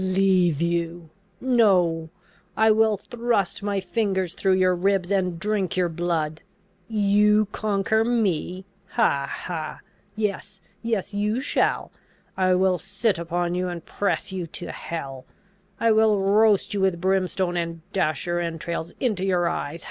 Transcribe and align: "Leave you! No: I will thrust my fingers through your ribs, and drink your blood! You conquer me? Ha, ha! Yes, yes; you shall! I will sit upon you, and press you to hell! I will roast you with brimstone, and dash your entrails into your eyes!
"Leave 0.01 0.59
you! 0.63 1.11
No: 1.39 2.09
I 2.57 2.71
will 2.71 2.97
thrust 2.97 3.61
my 3.61 3.79
fingers 3.79 4.33
through 4.33 4.53
your 4.55 4.73
ribs, 4.73 5.11
and 5.11 5.39
drink 5.39 5.77
your 5.77 5.89
blood! 5.89 6.41
You 6.87 7.45
conquer 7.51 8.03
me? 8.03 8.65
Ha, 8.93 9.31
ha! 9.31 9.81
Yes, 10.15 10.59
yes; 10.81 11.13
you 11.13 11.39
shall! 11.39 11.91
I 12.35 12.55
will 12.55 12.79
sit 12.79 13.19
upon 13.19 13.53
you, 13.53 13.67
and 13.67 13.85
press 13.85 14.31
you 14.31 14.47
to 14.47 14.71
hell! 14.71 15.25
I 15.79 15.91
will 15.91 16.19
roast 16.19 16.73
you 16.73 16.81
with 16.81 16.99
brimstone, 16.99 17.55
and 17.55 17.81
dash 17.93 18.25
your 18.25 18.39
entrails 18.39 18.93
into 18.99 19.23
your 19.23 19.47
eyes! 19.47 19.79